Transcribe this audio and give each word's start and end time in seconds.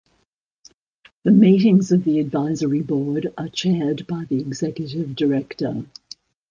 The 1.25 1.29
meetings 1.29 1.91
of 1.91 2.05
the 2.05 2.19
Advisory 2.21 2.81
Board 2.81 3.31
are 3.37 3.49
chaired 3.49 4.07
by 4.07 4.25
the 4.27 4.39
Executive 4.41 5.15
Director. 5.15 5.83